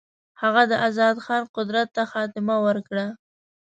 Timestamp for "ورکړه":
2.65-3.05